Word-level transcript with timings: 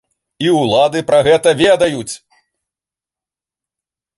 І 0.45 0.53
ўлады 0.61 0.99
пра 1.09 1.19
гэта 1.27 1.49
ведаюць. 1.61 2.13